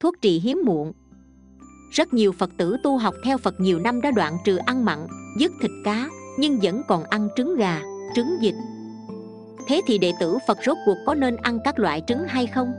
thuốc 0.00 0.14
trị 0.20 0.40
hiếm 0.40 0.62
muộn. 0.64 0.92
Rất 1.90 2.14
nhiều 2.14 2.32
phật 2.32 2.50
tử 2.56 2.76
tu 2.82 2.98
học 2.98 3.14
theo 3.24 3.38
phật 3.38 3.60
nhiều 3.60 3.78
năm 3.78 4.00
đã 4.00 4.10
đoạn 4.10 4.36
trừ 4.44 4.56
ăn 4.56 4.84
mặn, 4.84 5.06
dứt 5.38 5.52
thịt 5.60 5.70
cá, 5.84 6.08
nhưng 6.38 6.58
vẫn 6.62 6.82
còn 6.88 7.04
ăn 7.04 7.28
trứng 7.36 7.56
gà, 7.56 7.80
trứng 8.14 8.36
vịt. 8.40 8.54
Thế 9.66 9.80
thì 9.86 9.98
đệ 9.98 10.12
tử 10.20 10.38
phật 10.46 10.58
rốt 10.66 10.76
cuộc 10.86 10.96
có 11.06 11.14
nên 11.14 11.36
ăn 11.36 11.58
các 11.64 11.78
loại 11.78 12.02
trứng 12.06 12.24
hay 12.28 12.46
không? 12.46 12.72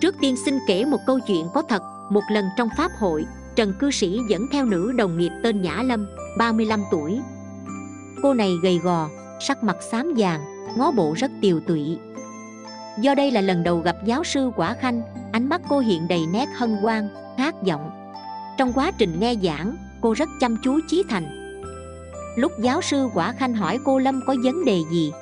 Trước 0.00 0.14
tiên 0.20 0.36
xin 0.44 0.58
kể 0.66 0.84
một 0.84 0.98
câu 1.06 1.18
chuyện 1.26 1.46
có 1.54 1.62
thật. 1.62 1.82
Một 2.10 2.22
lần 2.30 2.44
trong 2.56 2.68
pháp 2.76 2.92
hội, 2.98 3.24
trần 3.56 3.74
cư 3.78 3.90
sĩ 3.90 4.20
dẫn 4.28 4.46
theo 4.52 4.64
nữ 4.64 4.92
đồng 4.92 5.18
nghiệp 5.18 5.32
tên 5.42 5.62
nhã 5.62 5.82
lâm 5.82 6.06
35 6.38 6.82
tuổi. 6.90 7.20
Cô 8.22 8.34
này 8.34 8.52
gầy 8.62 8.78
gò, 8.78 9.08
sắc 9.40 9.64
mặt 9.64 9.76
xám 9.90 10.14
vàng, 10.16 10.40
ngó 10.76 10.90
bộ 10.90 11.14
rất 11.16 11.30
tiều 11.40 11.60
tụy. 11.60 11.98
Do 13.00 13.14
đây 13.14 13.30
là 13.30 13.40
lần 13.40 13.62
đầu 13.62 13.78
gặp 13.78 13.96
giáo 14.04 14.24
sư 14.24 14.50
quả 14.56 14.74
khanh 14.74 15.02
ánh 15.32 15.48
mắt 15.48 15.60
cô 15.68 15.78
hiện 15.78 16.08
đầy 16.08 16.26
nét 16.26 16.48
hân 16.56 16.76
hoan 16.76 17.08
khát 17.38 17.54
vọng. 17.66 17.90
Trong 18.58 18.72
quá 18.72 18.90
trình 18.98 19.20
nghe 19.20 19.34
giảng, 19.42 19.76
cô 20.00 20.12
rất 20.12 20.28
chăm 20.40 20.56
chú 20.62 20.80
chí 20.88 21.02
thành. 21.08 21.56
Lúc 22.36 22.52
giáo 22.60 22.82
sư 22.82 23.08
quả 23.14 23.32
khanh 23.32 23.54
hỏi 23.54 23.78
cô 23.84 23.98
lâm 23.98 24.20
có 24.26 24.36
vấn 24.44 24.64
đề 24.64 24.78
gì, 24.90 25.12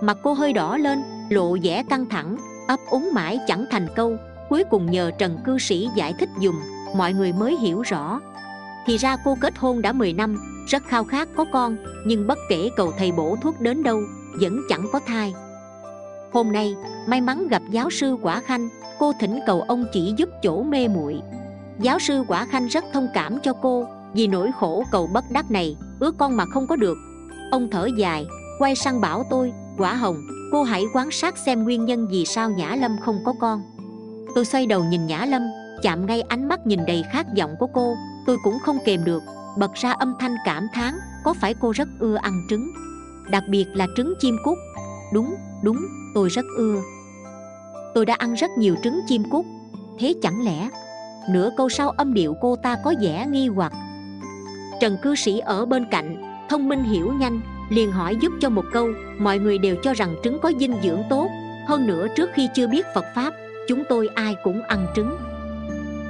mặt 0.00 0.18
cô 0.22 0.32
hơi 0.32 0.52
đỏ 0.52 0.76
lên, 0.76 1.02
lộ 1.30 1.56
vẻ 1.62 1.84
căng 1.90 2.06
thẳng, 2.06 2.36
ấp 2.68 2.80
úng 2.90 3.10
mãi 3.14 3.38
chẳng 3.46 3.64
thành 3.70 3.86
câu. 3.96 4.16
Cuối 4.48 4.64
cùng 4.70 4.90
nhờ 4.90 5.10
trần 5.18 5.38
cư 5.44 5.58
sĩ 5.58 5.88
giải 5.94 6.14
thích 6.18 6.28
dùm, 6.42 6.60
mọi 6.96 7.12
người 7.12 7.32
mới 7.32 7.56
hiểu 7.56 7.82
rõ. 7.82 8.20
Thì 8.86 8.96
ra 8.96 9.16
cô 9.24 9.36
kết 9.40 9.58
hôn 9.58 9.82
đã 9.82 9.92
10 9.92 10.12
năm, 10.12 10.36
rất 10.68 10.82
khao 10.86 11.04
khát 11.04 11.28
có 11.36 11.44
con, 11.52 11.76
nhưng 12.06 12.26
bất 12.26 12.38
kể 12.48 12.70
cầu 12.76 12.92
thầy 12.98 13.12
bổ 13.12 13.36
thuốc 13.42 13.60
đến 13.60 13.82
đâu, 13.82 14.00
vẫn 14.40 14.60
chẳng 14.68 14.86
có 14.92 15.00
thai 15.06 15.34
hôm 16.32 16.52
nay, 16.52 16.76
may 17.06 17.20
mắn 17.20 17.48
gặp 17.48 17.62
giáo 17.70 17.90
sư 17.90 18.16
quả 18.22 18.40
khanh, 18.40 18.68
cô 18.98 19.12
thỉnh 19.20 19.40
cầu 19.46 19.60
ông 19.60 19.84
chỉ 19.92 20.14
giúp 20.16 20.28
chỗ 20.42 20.62
mê 20.62 20.88
muội. 20.88 21.20
Giáo 21.80 21.98
sư 21.98 22.24
quả 22.28 22.46
khanh 22.46 22.66
rất 22.66 22.84
thông 22.92 23.08
cảm 23.14 23.38
cho 23.42 23.52
cô, 23.52 23.86
vì 24.14 24.26
nỗi 24.26 24.50
khổ 24.60 24.84
cầu 24.90 25.06
bất 25.12 25.24
đắc 25.30 25.50
này, 25.50 25.76
ước 26.00 26.18
con 26.18 26.36
mà 26.36 26.44
không 26.46 26.66
có 26.66 26.76
được. 26.76 26.98
Ông 27.50 27.68
thở 27.70 27.88
dài, 27.96 28.26
quay 28.58 28.74
sang 28.74 29.00
bảo 29.00 29.24
tôi, 29.30 29.52
quả 29.78 29.94
hồng, 29.94 30.16
cô 30.52 30.62
hãy 30.62 30.84
quan 30.94 31.10
sát 31.10 31.38
xem 31.38 31.64
nguyên 31.64 31.84
nhân 31.84 32.08
vì 32.10 32.24
sao 32.24 32.50
nhã 32.50 32.76
lâm 32.80 32.96
không 33.04 33.18
có 33.24 33.34
con. 33.40 33.62
Tôi 34.34 34.44
xoay 34.44 34.66
đầu 34.66 34.84
nhìn 34.84 35.06
nhã 35.06 35.24
lâm, 35.24 35.42
chạm 35.82 36.06
ngay 36.06 36.22
ánh 36.22 36.48
mắt 36.48 36.66
nhìn 36.66 36.86
đầy 36.86 37.04
khát 37.12 37.26
vọng 37.38 37.54
của 37.58 37.66
cô, 37.74 37.96
tôi 38.26 38.36
cũng 38.44 38.58
không 38.64 38.78
kềm 38.84 39.04
được, 39.04 39.22
bật 39.58 39.74
ra 39.74 39.92
âm 39.92 40.14
thanh 40.20 40.34
cảm 40.44 40.66
thán, 40.74 40.94
có 41.24 41.34
phải 41.34 41.54
cô 41.54 41.72
rất 41.72 41.88
ưa 41.98 42.16
ăn 42.16 42.46
trứng? 42.50 42.70
Đặc 43.30 43.44
biệt 43.48 43.66
là 43.74 43.86
trứng 43.96 44.14
chim 44.20 44.36
cút. 44.44 44.58
Đúng 45.12 45.34
đúng, 45.62 45.78
tôi 46.14 46.28
rất 46.28 46.44
ưa. 46.56 46.82
Tôi 47.94 48.06
đã 48.06 48.14
ăn 48.14 48.34
rất 48.34 48.50
nhiều 48.58 48.76
trứng 48.82 49.00
chim 49.06 49.22
cút. 49.30 49.44
Thế 49.98 50.14
chẳng 50.22 50.44
lẽ, 50.44 50.68
nửa 51.30 51.50
câu 51.56 51.68
sau 51.68 51.90
âm 51.90 52.14
điệu 52.14 52.36
cô 52.40 52.56
ta 52.56 52.76
có 52.84 52.94
vẻ 53.00 53.26
nghi 53.30 53.48
hoặc? 53.48 53.72
Trần 54.80 54.96
cư 55.02 55.14
sĩ 55.14 55.38
ở 55.38 55.66
bên 55.66 55.86
cạnh, 55.90 56.22
thông 56.48 56.68
minh 56.68 56.84
hiểu 56.84 57.12
nhanh, 57.12 57.40
liền 57.70 57.92
hỏi 57.92 58.16
giúp 58.20 58.32
cho 58.40 58.48
một 58.48 58.64
câu, 58.72 58.88
mọi 59.18 59.38
người 59.38 59.58
đều 59.58 59.76
cho 59.82 59.94
rằng 59.94 60.16
trứng 60.24 60.38
có 60.42 60.52
dinh 60.60 60.74
dưỡng 60.82 61.02
tốt. 61.10 61.28
Hơn 61.66 61.86
nữa 61.86 62.06
trước 62.16 62.30
khi 62.34 62.48
chưa 62.54 62.66
biết 62.66 62.86
phật 62.94 63.04
pháp, 63.14 63.34
chúng 63.68 63.82
tôi 63.88 64.08
ai 64.14 64.36
cũng 64.44 64.62
ăn 64.62 64.86
trứng. 64.96 65.16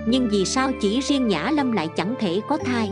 Nhưng 0.07 0.29
vì 0.31 0.45
sao 0.45 0.71
chỉ 0.81 1.01
riêng 1.01 1.29
nhã 1.29 1.51
lâm 1.51 1.73
lại 1.73 1.89
chẳng 1.97 2.15
thể 2.19 2.41
có 2.49 2.59
thai? 2.65 2.91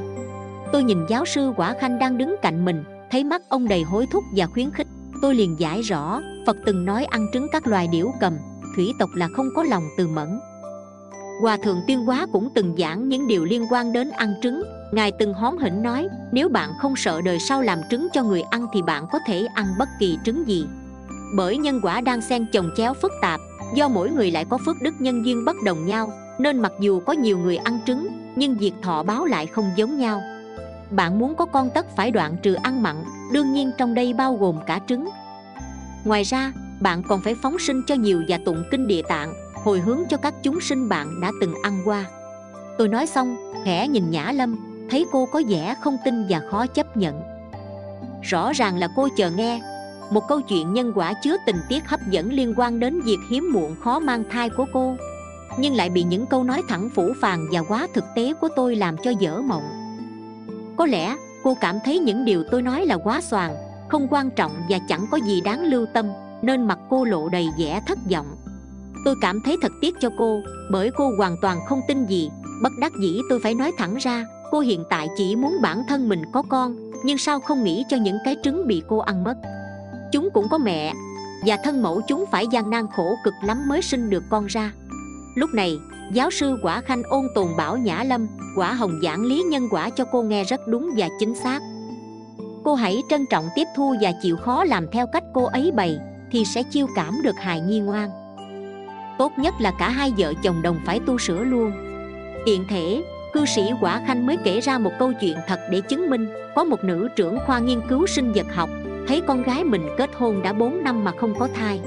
Tôi 0.73 0.85
nhìn 0.85 1.07
giáo 1.09 1.25
sư 1.25 1.53
quả 1.57 1.75
khanh 1.81 1.99
đang 1.99 2.19
đứng 2.19 2.37
cạnh 2.43 2.65
mình, 2.65 2.85
thấy 3.11 3.25
mắt 3.25 3.43
ông 3.49 3.69
đầy 3.69 3.83
hối 3.83 4.07
thúc 4.13 4.25
và 4.37 4.47
khuyến 4.47 4.71
khích. 4.71 4.87
Tôi 5.23 5.35
liền 5.35 5.61
giải 5.61 5.83
rõ 5.83 6.21
phật 6.47 6.57
từng 6.65 6.85
nói 6.85 7.05
ăn 7.05 7.27
trứng 7.33 7.47
các 7.53 7.67
loài 7.67 7.89
điểu 7.89 8.13
cầm, 8.21 8.39
thủy 8.77 8.93
tộc 8.99 9.11
là 9.15 9.29
không 9.37 9.49
có 9.55 9.63
lòng 9.63 9.83
từ 9.97 10.09
mẫn. 10.09 10.41
Hòa 11.41 11.57
thượng 11.57 11.81
tiên 11.87 12.05
hóa 12.05 12.27
cũng 12.33 12.49
từng 12.55 12.75
giảng 12.79 13.09
những 13.09 13.27
điều 13.27 13.45
liên 13.45 13.67
quan 13.71 13.93
đến 13.93 14.11
ăn 14.11 14.35
trứng. 14.43 14.63
Ngài 14.93 15.13
từng 15.13 15.35
hóm 15.35 15.59
hỉnh 15.59 15.83
nói, 15.83 16.09
nếu 16.33 16.49
bạn 16.49 16.71
không 16.81 16.97
sợ 16.97 17.21
đời 17.21 17.39
sau 17.39 17.63
làm 17.63 17.79
trứng 17.91 18.09
cho 18.13 18.23
người 18.23 18.43
ăn 18.43 18.67
thì 18.73 18.83
bạn 18.83 19.07
có 19.13 19.19
thể 19.27 19.47
ăn 19.55 19.67
bất 19.79 19.89
kỳ 19.99 20.19
trứng 20.25 20.49
gì. 20.49 20.67
Bởi 21.37 21.59
nhân 21.59 21.81
quả 21.83 22.01
đang 22.01 22.21
xen 22.21 22.47
chồng 22.53 22.71
chéo 22.77 22.95
phức 22.95 23.13
tạp, 23.23 23.41
do 23.75 23.89
mỗi 23.89 24.11
người 24.11 24.31
lại 24.31 24.45
có 24.45 24.59
phước 24.67 24.77
đức 24.83 24.95
nhân 24.99 25.25
duyên 25.25 25.45
bất 25.45 25.57
đồng 25.65 25.87
nhau, 25.87 26.13
nên 26.39 26.59
mặc 26.59 26.73
dù 26.81 27.01
có 27.01 27.13
nhiều 27.13 27.39
người 27.39 27.57
ăn 27.57 27.79
trứng, 27.87 28.09
nhưng 28.37 28.55
việc 28.55 28.73
thọ 28.83 29.03
báo 29.03 29.25
lại 29.25 29.47
không 29.47 29.71
giống 29.77 29.99
nhau. 29.99 30.23
Bạn 30.91 31.19
muốn 31.19 31.35
có 31.35 31.45
con 31.45 31.71
tất 31.75 31.97
phải 31.97 32.11
đoạn 32.11 32.37
trừ 32.43 32.55
ăn 32.55 32.83
mặn, 32.83 32.97
đương 33.33 33.53
nhiên 33.53 33.71
trong 33.79 33.95
đây 33.95 34.13
bao 34.13 34.37
gồm 34.37 34.57
cả 34.67 34.81
trứng 34.89 35.09
ngoài 36.07 36.23
ra, 36.23 36.53
bạn 36.81 37.03
còn 37.03 37.21
phải 37.21 37.35
phóng 37.35 37.59
sinh 37.59 37.83
cho 37.87 37.95
nhiều 37.95 38.23
và 38.29 38.39
tụng 38.45 38.65
kinh 38.71 38.87
địa 38.87 39.03
tạng, 39.09 39.35
hồi 39.65 39.81
hướng 39.81 40.01
cho 40.11 40.17
các 40.17 40.35
chúng 40.43 40.61
sinh 40.61 40.89
bạn 40.89 41.21
đã 41.21 41.33
từng 41.41 41.55
ăn 41.63 41.83
qua. 41.85 42.05
Tôi 42.79 42.89
nói 42.89 43.07
xong, 43.07 43.37
khẽ 43.65 43.89
nhìn 43.89 44.11
nhã 44.11 44.33
lâm, 44.33 44.57
thấy 44.91 45.07
cô 45.13 45.27
có 45.27 45.43
vẻ 45.49 45.75
không 45.81 45.97
tin 46.05 46.27
và 46.29 46.41
khó 46.51 46.67
chấp 46.67 46.97
nhận. 46.97 47.21
Rõ 48.23 48.53
ràng 48.53 48.79
là 48.79 48.89
cô 48.97 49.09
chờ 49.17 49.31
nghe. 49.31 49.61
Một 50.11 50.29
câu 50.29 50.41
chuyện 50.41 50.73
nhân 50.73 50.93
quả 50.95 51.13
chứa 51.23 51.37
tình 51.47 51.57
tiết 51.69 51.87
hấp 51.87 52.01
dẫn 52.11 52.33
liên 52.33 52.55
quan 52.57 52.81
đến 52.81 53.01
việc 53.01 53.19
hiếm 53.31 53.53
muộn 53.53 53.77
khó 53.81 53.99
mang 53.99 54.25
thai 54.31 54.51
của 54.51 54.67
cô. 54.73 54.97
Nhưng 55.59 55.75
lại 55.75 55.91
bị 55.91 56.03
những 56.03 56.27
câu 56.27 56.45
nói 56.45 56.63
thẳng 56.69 56.91
phủ 56.95 57.13
phàng 57.21 57.47
và 57.53 57.63
quá 57.69 57.87
thực 57.95 58.05
tế 58.17 58.33
của 58.41 58.49
tôi 58.57 58.77
làm 58.77 58.97
cho 59.05 59.11
dở 59.11 59.41
mộng. 59.41 59.65
Có 60.77 60.87
lẽ 60.87 61.17
cô 61.43 61.57
cảm 61.61 61.79
thấy 61.85 61.99
những 61.99 62.25
điều 62.25 62.45
tôi 62.51 62.63
nói 62.63 62.87
là 62.87 62.97
quá 62.97 63.21
xoàng 63.21 63.66
không 63.89 64.09
quan 64.11 64.31
trọng 64.31 64.53
và 64.69 64.79
chẳng 64.89 65.07
có 65.11 65.17
gì 65.17 65.41
đáng 65.41 65.65
lưu 65.65 65.87
tâm, 65.95 66.07
nên 66.43 66.67
mặt 66.67 66.79
cô 66.91 67.05
lộ 67.05 67.29
đầy 67.29 67.49
vẻ 67.59 67.81
thất 67.87 67.99
vọng. 68.11 68.37
Tôi 69.05 69.15
cảm 69.21 69.41
thấy 69.45 69.57
thật 69.63 69.73
tiếc 69.81 69.95
cho 70.01 70.11
cô, 70.19 70.41
bởi 70.71 70.91
cô 70.97 71.11
hoàn 71.19 71.37
toàn 71.43 71.59
không 71.69 71.81
tin 71.89 72.07
gì. 72.07 72.31
Bất 72.63 72.73
đắc 72.81 72.93
dĩ 73.01 73.21
tôi 73.31 73.41
phải 73.43 73.55
nói 73.55 73.73
thẳng 73.79 73.97
ra, 73.97 74.27
cô 74.51 74.61
hiện 74.61 74.85
tại 74.91 75.09
chỉ 75.17 75.37
muốn 75.37 75.57
bản 75.63 75.83
thân 75.89 76.09
mình 76.09 76.23
có 76.33 76.43
con, 76.43 76.91
nhưng 77.05 77.19
sao 77.19 77.41
không 77.41 77.65
nghĩ 77.65 77.85
cho 77.89 77.97
những 77.97 78.19
cái 78.25 78.37
trứng 78.43 78.67
bị 78.67 78.83
cô 78.89 78.99
ăn 78.99 79.25
mất? 79.25 79.35
Chúng 80.13 80.29
cũng 80.35 80.49
có 80.49 80.59
mẹ, 80.59 80.95
và 81.47 81.57
thân 81.65 81.83
mẫu 81.83 82.01
chúng 82.09 82.25
phải 82.33 82.47
gian 82.47 82.71
nan 82.71 82.87
khổ 82.97 83.15
cực 83.25 83.35
lắm 83.43 83.69
mới 83.69 83.83
sinh 83.83 84.11
được 84.11 84.25
con 84.31 84.47
ra. 84.47 84.73
Lúc 85.35 85.51
này, 85.55 85.79
giáo 86.13 86.31
sư 86.31 86.59
quả 86.63 86.81
khanh 86.81 87.03
ôn 87.03 87.27
tồn 87.35 87.49
bảo 87.57 87.77
nhã 87.77 88.05
lâm, 88.07 88.27
quả 88.57 88.73
hồng 88.73 89.01
giảng 89.03 89.25
lý 89.25 89.43
nhân 89.43 89.69
quả 89.71 89.91
cho 89.91 90.05
cô 90.05 90.23
nghe 90.23 90.45
rất 90.45 90.61
đúng 90.69 90.91
và 90.97 91.09
chính 91.19 91.35
xác 91.35 91.61
cô 92.67 92.75
hãy 92.75 93.03
trân 93.09 93.27
trọng 93.27 93.49
tiếp 93.55 93.65
thu 93.77 93.95
và 94.01 94.13
chịu 94.23 94.37
khó 94.37 94.65
làm 94.65 94.87
theo 94.93 95.07
cách 95.07 95.25
cô 95.35 95.45
ấy 95.45 95.73
bày, 95.77 95.99
thì 96.31 96.45
sẽ 96.45 96.63
chiêu 96.63 96.87
cảm 96.95 97.23
được 97.23 97.37
hài 97.37 97.61
nhi 97.61 97.81
ngoan. 97.81 98.11
Tốt 99.19 99.33
nhất 99.39 99.55
là 99.61 99.73
cả 99.79 99.89
hai 99.89 100.13
vợ 100.19 100.33
chồng 100.43 100.63
đồng 100.63 100.81
phải 100.87 101.01
tu 101.07 101.19
sửa 101.19 101.45
luôn. 101.45 101.73
Tiện 102.47 102.65
thể, 102.69 103.03
cư 103.33 103.45
sĩ 103.45 103.63
quả 103.81 104.03
khanh 104.07 104.27
mới 104.27 104.37
kể 104.45 104.61
ra 104.61 104.79
một 104.79 104.91
câu 104.99 105.13
chuyện 105.21 105.37
thật 105.47 105.61
để 105.71 105.81
chứng 105.81 106.11
minh, 106.11 106.29
có 106.55 106.65
một 106.65 106.85
nữ 106.85 107.09
trưởng 107.17 107.39
khoa 107.47 107.59
nghiên 107.59 107.81
cứu 107.89 108.07
sinh 108.07 108.33
vật 108.33 108.47
học, 108.55 108.71
thấy 109.09 109.21
con 109.27 109.43
gái 109.43 109.65
mình 109.65 109.89
kết 109.99 110.11
hôn 110.15 110.43
đã 110.43 110.53
4 110.53 110.85
năm 110.85 111.05
mà 111.05 111.13
không 111.21 111.35
có 111.39 111.49
thai. 111.55 111.81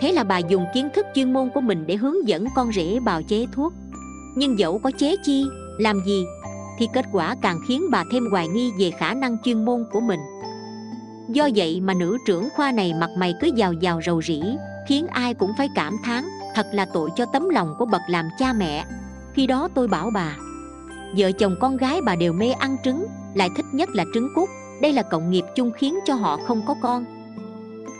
Thế 0.00 0.12
là 0.12 0.24
bà 0.24 0.38
dùng 0.38 0.64
kiến 0.74 0.88
thức 0.94 1.06
chuyên 1.14 1.32
môn 1.32 1.50
của 1.54 1.60
mình 1.60 1.86
để 1.86 1.96
hướng 1.96 2.28
dẫn 2.28 2.46
con 2.54 2.72
rể 2.72 2.98
bào 3.00 3.22
chế 3.22 3.46
thuốc. 3.52 3.72
Nhưng 4.36 4.58
dẫu 4.58 4.78
có 4.78 4.90
chế 4.98 5.16
chi, 5.24 5.44
làm 5.78 6.00
gì 6.06 6.24
thì 6.78 6.88
kết 6.92 7.04
quả 7.12 7.36
càng 7.42 7.60
khiến 7.68 7.82
bà 7.90 8.04
thêm 8.12 8.30
hoài 8.30 8.48
nghi 8.48 8.72
về 8.78 8.90
khả 8.90 9.14
năng 9.14 9.36
chuyên 9.44 9.64
môn 9.64 9.84
của 9.92 10.00
mình. 10.00 10.20
Do 11.28 11.48
vậy 11.54 11.80
mà 11.80 11.94
nữ 11.94 12.18
trưởng 12.26 12.48
khoa 12.56 12.72
này 12.72 12.94
mặt 12.94 13.10
mày 13.16 13.34
cứ 13.40 13.50
giàu 13.56 13.72
giàu 13.72 14.00
rầu 14.06 14.22
rĩ, 14.22 14.42
khiến 14.88 15.06
ai 15.06 15.34
cũng 15.34 15.52
phải 15.58 15.68
cảm 15.74 15.96
thán, 16.04 16.24
thật 16.54 16.66
là 16.72 16.86
tội 16.92 17.10
cho 17.16 17.26
tấm 17.32 17.48
lòng 17.48 17.74
của 17.78 17.86
bậc 17.86 18.02
làm 18.08 18.28
cha 18.38 18.52
mẹ. 18.52 18.84
Khi 19.34 19.46
đó 19.46 19.68
tôi 19.74 19.88
bảo 19.88 20.10
bà, 20.14 20.36
vợ 21.16 21.32
chồng 21.32 21.56
con 21.60 21.76
gái 21.76 22.00
bà 22.02 22.16
đều 22.16 22.32
mê 22.32 22.50
ăn 22.50 22.76
trứng, 22.84 23.06
lại 23.34 23.48
thích 23.56 23.66
nhất 23.72 23.88
là 23.92 24.04
trứng 24.14 24.28
cút, 24.34 24.48
đây 24.82 24.92
là 24.92 25.02
cộng 25.02 25.30
nghiệp 25.30 25.44
chung 25.54 25.70
khiến 25.70 25.98
cho 26.04 26.14
họ 26.14 26.36
không 26.36 26.62
có 26.66 26.74
con. 26.82 27.04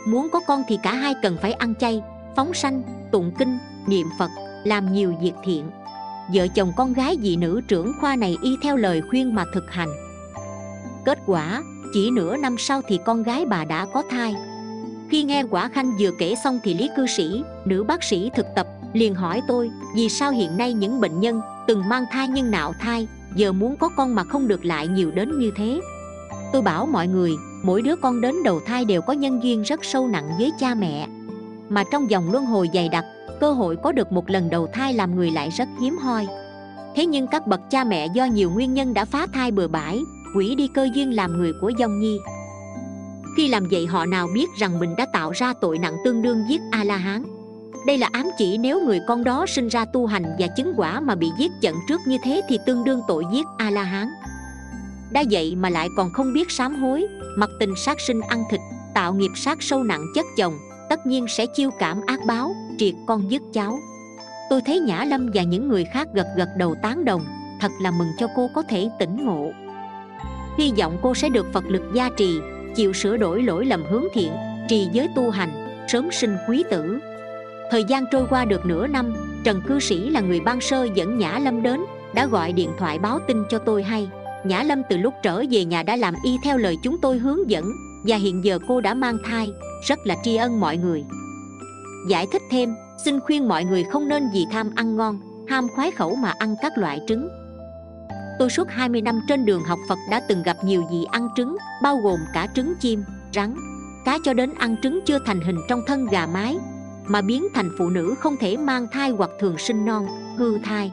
Muốn 0.07 0.29
có 0.31 0.39
con 0.47 0.63
thì 0.67 0.79
cả 0.83 0.93
hai 0.93 1.15
cần 1.21 1.37
phải 1.41 1.53
ăn 1.53 1.75
chay, 1.75 2.01
phóng 2.35 2.53
sanh, 2.53 2.83
tụng 3.11 3.31
kinh, 3.39 3.57
niệm 3.87 4.07
phật, 4.19 4.29
làm 4.63 4.93
nhiều 4.93 5.13
việc 5.21 5.33
thiện 5.43 5.69
vợ 6.33 6.47
chồng 6.47 6.71
con 6.75 6.93
gái 6.93 7.17
dị 7.21 7.35
nữ 7.35 7.61
trưởng 7.67 7.93
khoa 8.01 8.15
này 8.15 8.37
y 8.41 8.57
theo 8.61 8.77
lời 8.77 9.01
khuyên 9.09 9.35
mà 9.35 9.45
thực 9.53 9.71
hành. 9.71 9.89
Kết 11.05 11.19
quả, 11.25 11.63
chỉ 11.93 12.11
nửa 12.11 12.37
năm 12.37 12.55
sau 12.57 12.81
thì 12.87 12.99
con 13.05 13.23
gái 13.23 13.45
bà 13.45 13.65
đã 13.65 13.85
có 13.93 14.03
thai. 14.09 14.35
Khi 15.09 15.23
nghe 15.23 15.43
quả 15.49 15.67
khanh 15.67 15.97
vừa 15.99 16.11
kể 16.19 16.35
xong 16.43 16.59
thì 16.63 16.73
lý 16.73 16.89
cư 16.97 17.07
sĩ, 17.07 17.43
nữ 17.65 17.83
bác 17.83 18.03
sĩ 18.03 18.29
thực 18.35 18.45
tập, 18.55 18.67
liền 18.93 19.15
hỏi 19.15 19.41
tôi, 19.47 19.71
vì 19.95 20.09
sao 20.09 20.31
hiện 20.31 20.57
nay 20.57 20.73
những 20.73 21.01
bệnh 21.01 21.19
nhân 21.19 21.41
từng 21.67 21.89
mang 21.89 22.05
thai 22.11 22.27
nhưng 22.27 22.51
nạo 22.51 22.73
thai, 22.79 23.07
giờ 23.35 23.51
muốn 23.51 23.75
có 23.77 23.89
con 23.97 24.15
mà 24.15 24.23
không 24.23 24.47
được 24.47 24.65
lại 24.65 24.87
nhiều 24.87 25.11
đến 25.11 25.39
như 25.39 25.51
thế? 25.55 25.81
Tôi 26.53 26.61
bảo 26.61 26.85
mọi 26.85 27.07
người, 27.07 27.31
mỗi 27.63 27.81
đứa 27.81 27.95
con 27.95 28.21
đến 28.21 28.35
đầu 28.43 28.59
thai 28.65 28.85
đều 28.85 29.01
có 29.01 29.13
nhân 29.13 29.43
duyên 29.43 29.61
rất 29.61 29.85
sâu 29.85 30.07
nặng 30.07 30.29
với 30.39 30.51
cha 30.59 30.75
mẹ. 30.75 31.07
Mà 31.69 31.83
trong 31.91 32.09
dòng 32.09 32.31
luân 32.31 32.45
hồi 32.45 32.69
dày 32.73 32.89
đặc 32.89 33.05
cơ 33.39 33.51
hội 33.51 33.75
có 33.83 33.91
được 33.91 34.11
một 34.11 34.29
lần 34.29 34.49
đầu 34.49 34.67
thai 34.73 34.93
làm 34.93 35.15
người 35.15 35.31
lại 35.31 35.49
rất 35.49 35.67
hiếm 35.81 35.97
hoi. 35.97 36.27
Thế 36.95 37.05
nhưng 37.05 37.27
các 37.27 37.47
bậc 37.47 37.61
cha 37.69 37.83
mẹ 37.83 38.07
do 38.13 38.25
nhiều 38.25 38.49
nguyên 38.51 38.73
nhân 38.73 38.93
đã 38.93 39.05
phá 39.05 39.27
thai 39.33 39.51
bừa 39.51 39.67
bãi, 39.67 39.99
quỷ 40.35 40.55
đi 40.55 40.67
cơ 40.73 40.89
duyên 40.93 41.15
làm 41.15 41.37
người 41.37 41.53
của 41.61 41.71
dông 41.79 41.99
nhi. 41.99 42.19
Khi 43.37 43.47
làm 43.47 43.67
vậy 43.71 43.87
họ 43.87 44.05
nào 44.05 44.27
biết 44.33 44.47
rằng 44.57 44.79
mình 44.79 44.95
đã 44.97 45.05
tạo 45.13 45.31
ra 45.31 45.53
tội 45.61 45.77
nặng 45.77 45.97
tương 46.05 46.21
đương 46.21 46.43
giết 46.49 46.61
a 46.71 46.83
la 46.83 46.97
hán 46.97 47.23
đây 47.85 47.97
là 47.97 48.09
ám 48.11 48.29
chỉ 48.37 48.57
nếu 48.57 48.85
người 48.85 48.99
con 49.07 49.23
đó 49.23 49.45
sinh 49.45 49.67
ra 49.67 49.85
tu 49.85 50.05
hành 50.05 50.23
và 50.39 50.47
chứng 50.47 50.73
quả 50.77 50.99
mà 50.99 51.15
bị 51.15 51.31
giết 51.37 51.51
chận 51.61 51.75
trước 51.87 52.01
như 52.07 52.17
thế 52.23 52.41
thì 52.49 52.57
tương 52.65 52.83
đương 52.83 53.01
tội 53.07 53.23
giết 53.31 53.45
a 53.57 53.69
la 53.69 53.83
hán 53.83 54.07
đã 55.11 55.23
vậy 55.31 55.55
mà 55.55 55.69
lại 55.69 55.89
còn 55.97 56.13
không 56.13 56.33
biết 56.33 56.51
sám 56.51 56.75
hối, 56.75 57.07
mặc 57.37 57.49
tình 57.59 57.73
sát 57.75 57.99
sinh 57.99 58.21
ăn 58.21 58.43
thịt, 58.51 58.61
tạo 58.93 59.13
nghiệp 59.13 59.31
sát 59.35 59.57
sâu 59.61 59.83
nặng 59.83 60.05
chất 60.15 60.25
chồng, 60.37 60.53
tất 60.89 61.05
nhiên 61.05 61.25
sẽ 61.27 61.45
chiêu 61.55 61.69
cảm 61.79 62.01
ác 62.05 62.19
báo 62.27 62.55
triệt 62.79 62.93
con 63.07 63.31
dứt 63.31 63.41
cháu. 63.53 63.79
Tôi 64.49 64.61
thấy 64.65 64.79
nhã 64.79 65.03
lâm 65.03 65.29
và 65.33 65.43
những 65.43 65.67
người 65.67 65.85
khác 65.93 66.07
gật 66.13 66.27
gật 66.37 66.49
đầu 66.57 66.75
tán 66.81 67.05
đồng, 67.05 67.25
thật 67.61 67.71
là 67.81 67.91
mừng 67.91 68.07
cho 68.19 68.27
cô 68.35 68.49
có 68.55 68.61
thể 68.61 68.89
tỉnh 68.99 69.25
ngộ. 69.25 69.51
Hy 70.57 70.71
vọng 70.77 70.97
cô 71.01 71.15
sẽ 71.15 71.29
được 71.29 71.53
phật 71.53 71.63
lực 71.67 71.83
gia 71.93 72.09
trì, 72.17 72.39
chịu 72.75 72.93
sửa 72.93 73.17
đổi 73.17 73.43
lỗi 73.43 73.65
lầm 73.65 73.83
hướng 73.89 74.05
thiện, 74.13 74.31
trì 74.69 74.87
giới 74.91 75.07
tu 75.15 75.29
hành, 75.29 75.49
sớm 75.87 76.11
sinh 76.11 76.37
quý 76.49 76.63
tử. 76.69 76.99
Thời 77.71 77.83
gian 77.83 78.05
trôi 78.11 78.25
qua 78.29 78.45
được 78.45 78.65
nửa 78.65 78.87
năm, 78.87 79.13
trần 79.43 79.61
cư 79.67 79.79
sĩ 79.79 80.09
là 80.09 80.21
người 80.21 80.39
ban 80.39 80.61
sơ 80.61 80.87
dẫn 80.95 81.17
nhã 81.17 81.39
lâm 81.39 81.63
đến, 81.63 81.81
đã 82.13 82.25
gọi 82.25 82.53
điện 82.53 82.69
thoại 82.77 82.99
báo 82.99 83.19
tin 83.27 83.43
cho 83.49 83.59
tôi 83.59 83.83
hay. 83.83 84.09
Nhã 84.43 84.63
lâm 84.63 84.81
từ 84.89 84.97
lúc 84.97 85.13
trở 85.23 85.43
về 85.51 85.65
nhà 85.65 85.83
đã 85.83 85.95
làm 85.95 86.13
y 86.23 86.37
theo 86.43 86.57
lời 86.57 86.77
chúng 86.83 86.97
tôi 87.01 87.17
hướng 87.17 87.49
dẫn, 87.49 87.71
và 88.03 88.15
hiện 88.15 88.43
giờ 88.43 88.59
cô 88.67 88.81
đã 88.81 88.93
mang 88.93 89.17
thai, 89.25 89.51
rất 89.87 89.99
là 90.03 90.15
tri 90.23 90.35
ân 90.35 90.59
mọi 90.59 90.77
người 90.77 91.03
giải 92.07 92.27
thích 92.31 92.41
thêm 92.51 92.75
xin 93.05 93.19
khuyên 93.19 93.47
mọi 93.47 93.63
người 93.63 93.83
không 93.83 94.07
nên 94.07 94.29
vì 94.33 94.45
tham 94.51 94.71
ăn 94.75 94.95
ngon 94.95 95.19
ham 95.49 95.67
khoái 95.75 95.91
khẩu 95.91 96.15
mà 96.15 96.33
ăn 96.39 96.55
các 96.61 96.77
loại 96.77 97.01
trứng 97.07 97.29
tôi 98.39 98.49
suốt 98.49 98.67
20 98.69 99.01
năm 99.01 99.21
trên 99.27 99.45
đường 99.45 99.63
học 99.63 99.79
Phật 99.89 99.97
đã 100.09 100.21
từng 100.27 100.43
gặp 100.43 100.57
nhiều 100.63 100.83
vị 100.91 101.05
ăn 101.11 101.29
trứng 101.35 101.57
bao 101.83 101.97
gồm 101.97 102.19
cả 102.33 102.47
trứng 102.55 102.73
chim, 102.79 103.03
rắn, 103.33 103.55
cá 104.05 104.17
cho 104.23 104.33
đến 104.33 104.53
ăn 104.57 104.75
trứng 104.83 104.99
chưa 105.05 105.19
thành 105.25 105.41
hình 105.41 105.57
trong 105.69 105.81
thân 105.87 106.07
gà 106.07 106.25
mái 106.25 106.57
mà 107.07 107.21
biến 107.21 107.47
thành 107.53 107.69
phụ 107.77 107.89
nữ 107.89 108.15
không 108.19 108.35
thể 108.39 108.57
mang 108.57 108.87
thai 108.91 109.09
hoặc 109.09 109.29
thường 109.39 109.57
sinh 109.57 109.85
non, 109.85 110.07
hư 110.37 110.59
thai. 110.59 110.91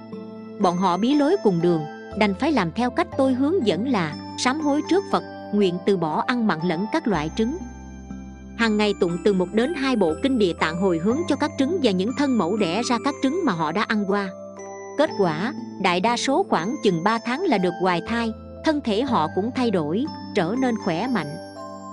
Bọn 0.61 0.76
họ 0.76 0.97
bí 0.97 1.14
lối 1.14 1.37
cùng 1.43 1.62
đường, 1.62 1.85
đành 2.19 2.35
phải 2.35 2.53
làm 2.53 2.73
theo 2.73 2.91
cách 2.91 3.08
tôi 3.19 3.35
hướng 3.35 3.67
dẫn 3.67 3.88
là 3.88 4.14
sám 4.38 4.61
hối 4.61 4.82
trước 4.91 5.05
Phật, 5.12 5.23
nguyện 5.53 5.79
từ 5.87 5.97
bỏ 5.97 6.25
ăn 6.26 6.47
mặn 6.47 6.58
lẫn 6.64 6.87
các 6.93 7.08
loại 7.08 7.31
trứng. 7.37 7.56
Hàng 8.56 8.76
ngày 8.76 8.94
tụng 9.00 9.19
từ 9.25 9.32
một 9.32 9.49
đến 9.53 9.75
hai 9.75 9.97
bộ 9.97 10.14
kinh 10.23 10.38
địa 10.38 10.53
tạng 10.53 10.81
hồi 10.81 10.99
hướng 10.99 11.19
cho 11.29 11.37
các 11.37 11.50
trứng 11.58 11.79
và 11.82 11.91
những 11.91 12.11
thân 12.19 12.38
mẫu 12.38 12.56
đẻ 12.56 12.82
ra 12.82 12.99
các 13.05 13.14
trứng 13.23 13.41
mà 13.44 13.53
họ 13.53 13.73
đã 13.73 13.82
ăn 13.82 14.05
qua. 14.08 14.29
Kết 14.99 15.11
quả, 15.19 15.55
đại 15.82 16.00
đa 16.00 16.17
số 16.17 16.47
khoảng 16.49 16.76
chừng 16.85 17.05
3 17.05 17.19
tháng 17.25 17.43
là 17.43 17.58
được 17.58 17.75
hoài 17.81 18.03
thai, 18.06 18.32
thân 18.64 18.81
thể 18.81 19.03
họ 19.03 19.29
cũng 19.35 19.50
thay 19.55 19.70
đổi, 19.70 20.05
trở 20.35 20.55
nên 20.61 20.75
khỏe 20.85 21.06
mạnh. 21.06 21.37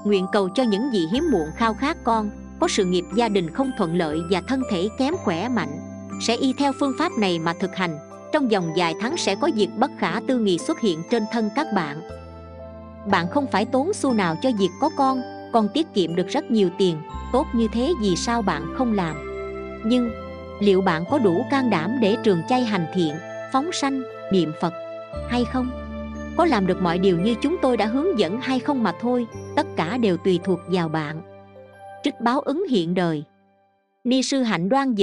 Nguyện 0.06 0.27
cầu 0.31 0.50
cho 0.50 0.63
những 0.63 0.89
vị 0.92 1.07
hiếm 1.12 1.31
muộn 1.31 1.48
khao 1.56 1.74
khát 1.74 1.98
con, 2.04 2.30
có 2.60 2.68
sự 2.68 2.86
nghiệp 2.86 3.06
gia 3.15 3.30
đình 3.30 3.50
không 3.50 3.71
thuận 3.77 3.95
lợi 3.95 4.19
và 4.31 4.42
thân 4.48 4.62
thể 4.71 4.89
kém 4.98 5.13
khỏe 5.18 5.50
mạnh, 5.50 5.80
sẽ 6.21 6.36
y 6.36 6.54
theo 6.54 6.71
phương 6.80 6.94
pháp 7.00 7.12
này 7.19 7.39
mà 7.39 7.54
thực 7.54 7.75
hành, 7.75 8.00
trong 8.33 8.48
vòng 8.48 8.74
vài 8.75 8.95
tháng 9.01 9.18
sẽ 9.18 9.36
có 9.36 9.50
việc 9.56 9.69
bất 9.77 9.92
khả 9.98 10.19
tư 10.27 10.39
nghị 10.39 10.57
xuất 10.57 10.80
hiện 10.80 11.04
trên 11.12 11.24
thân 11.31 11.50
các 11.56 11.68
bạn. 11.75 12.01
Bạn 13.12 13.27
không 13.31 13.48
phải 13.48 13.65
tốn 13.65 13.94
xu 13.94 14.13
nào 14.13 14.36
cho 14.42 14.50
việc 14.60 14.69
có 14.81 14.89
con, 14.98 15.21
còn 15.53 15.69
tiết 15.73 15.94
kiệm 15.94 16.15
được 16.15 16.27
rất 16.27 16.51
nhiều 16.51 16.69
tiền, 16.77 16.97
tốt 17.33 17.47
như 17.53 17.67
thế 17.73 17.94
vì 18.01 18.15
sao 18.15 18.41
bạn 18.41 18.73
không 18.77 18.94
làm? 18.94 19.15
Nhưng 19.85 20.11
liệu 20.59 20.81
bạn 20.81 21.03
có 21.09 21.17
đủ 21.17 21.45
can 21.51 21.69
đảm 21.69 21.91
để 22.01 22.17
trường 22.23 22.41
chay 22.50 22.63
hành 22.63 22.85
thiện 22.94 23.13
phóng 23.53 23.71
sanh 23.71 24.01
niệm 24.31 24.51
phật 24.61 24.73
hay 25.29 25.45
không? 25.45 25.71
Có 26.38 26.45
làm 26.45 26.67
được 26.67 26.81
mọi 26.81 27.00
điều 27.00 27.19
như 27.19 27.35
chúng 27.41 27.55
tôi 27.61 27.77
đã 27.77 27.85
hướng 27.85 28.19
dẫn 28.19 28.41
hay 28.41 28.59
không 28.59 28.83
mà 28.83 28.94
thôi 29.01 29.27
tất 29.55 29.67
cả 29.75 29.97
đều 29.97 30.17
tùy 30.17 30.39
thuộc 30.44 30.59
vào 30.67 30.89
bạn. 30.89 31.21
Trích 32.03 32.21
báo 32.21 32.39
ứng 32.39 32.65
hiện 32.69 32.94
đời. 32.94 33.23
Ni 34.03 34.23
sư 34.23 34.41
hạnh 34.41 34.69
đoan 34.69 34.95
dịch 34.95 35.01